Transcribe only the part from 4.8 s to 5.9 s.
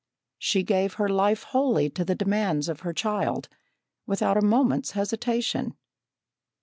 hesitation.